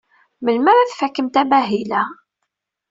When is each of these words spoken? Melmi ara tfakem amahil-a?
Melmi 0.43 0.69
ara 0.71 0.89
tfakem 0.91 1.27
amahil-a? 1.41 2.03